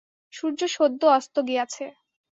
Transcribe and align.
সূর্য 0.33 0.61
সদ্য 0.67 1.01
অস্ত 1.11 1.35
গিয়াছে। 1.47 1.85